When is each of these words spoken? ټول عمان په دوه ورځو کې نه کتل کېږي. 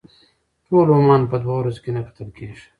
ټول 0.67 0.87
عمان 0.99 1.21
په 1.31 1.37
دوه 1.43 1.55
ورځو 1.59 1.81
کې 1.83 1.91
نه 1.95 2.01
کتل 2.07 2.29
کېږي. 2.37 2.63